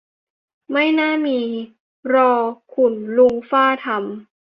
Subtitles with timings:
[0.71, 1.39] ไม่น่ามี
[2.13, 2.31] รอ
[2.73, 3.99] ขุนลุงฟ่าทำ